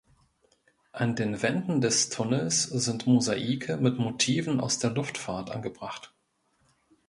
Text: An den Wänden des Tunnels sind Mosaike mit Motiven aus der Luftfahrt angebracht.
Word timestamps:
An 0.93 1.15
den 1.15 1.43
Wänden 1.43 1.79
des 1.79 2.09
Tunnels 2.09 2.63
sind 2.63 3.05
Mosaike 3.05 3.77
mit 3.77 3.99
Motiven 3.99 4.59
aus 4.59 4.79
der 4.79 4.89
Luftfahrt 4.89 5.51
angebracht. 5.51 6.11